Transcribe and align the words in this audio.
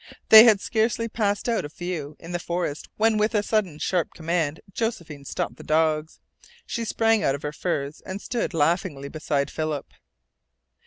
They 0.29 0.45
had 0.45 0.59
scarcely 0.61 1.07
passed 1.07 1.47
out 1.47 1.63
of 1.63 1.73
view 1.75 2.15
in 2.19 2.31
the 2.31 2.39
forest 2.39 2.89
when 2.97 3.19
with 3.19 3.35
a 3.35 3.43
sudden 3.43 3.77
sharp 3.77 4.15
command 4.15 4.59
Josephine 4.73 5.25
stopped 5.25 5.57
the 5.57 5.63
dogs. 5.63 6.19
She 6.65 6.85
sprang 6.85 7.21
out 7.21 7.35
of 7.35 7.43
her 7.43 7.53
furs 7.53 8.01
and 8.03 8.19
stood 8.19 8.55
laughingly 8.55 9.09
beside 9.09 9.51
Philip. 9.51 9.85